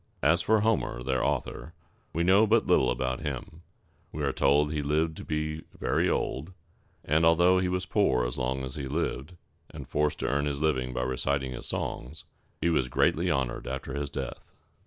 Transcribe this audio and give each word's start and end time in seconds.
As 0.23 0.41
for 0.41 0.61
Homer, 0.61 1.03
their 1.03 1.23
author, 1.23 1.75
we 2.11 2.23
know 2.23 2.47
but 2.47 2.65
little 2.65 2.89
about 2.89 3.19
him. 3.19 3.61
We 4.11 4.23
are 4.23 4.33
told 4.33 4.69
that 4.69 4.73
he 4.73 4.81
lived 4.81 5.15
to 5.17 5.23
be 5.23 5.61
very 5.79 6.09
old, 6.09 6.53
and 7.05 7.23
that 7.23 7.27
although 7.27 7.59
he 7.59 7.69
was 7.69 7.85
poor 7.85 8.25
as 8.25 8.35
long 8.39 8.63
as 8.63 8.73
he 8.73 8.87
lived, 8.87 9.35
and 9.69 9.87
forced 9.87 10.17
to 10.21 10.27
earn 10.27 10.47
his 10.47 10.59
living 10.59 10.91
by 10.91 11.03
reciting 11.03 11.51
his 11.51 11.67
songs, 11.67 12.25
he 12.59 12.71
was 12.71 12.87
greatly 12.87 13.29
honored 13.29 13.67
after 13.67 13.93
his 13.93 14.09
death. 14.09 14.43